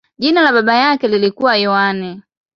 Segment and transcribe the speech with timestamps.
[0.17, 2.21] Jina la baba yake lilikuwa Yohane.